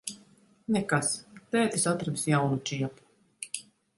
[0.75, 1.09] Nekas.
[1.57, 3.61] Tētis atradis jaunu čiepu.